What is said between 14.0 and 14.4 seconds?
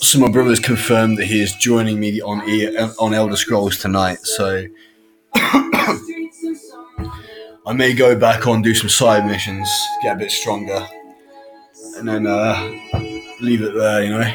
You know.